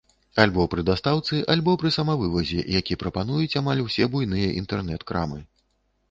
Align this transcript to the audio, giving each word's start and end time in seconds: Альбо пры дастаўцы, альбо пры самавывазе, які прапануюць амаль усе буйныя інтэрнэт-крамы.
Альбо 0.43 0.63
пры 0.69 0.83
дастаўцы, 0.85 1.41
альбо 1.55 1.75
пры 1.83 1.91
самавывазе, 1.97 2.63
які 2.77 2.97
прапануюць 3.03 3.57
амаль 3.61 3.83
усе 3.83 4.07
буйныя 4.15 4.49
інтэрнэт-крамы. 4.63 5.39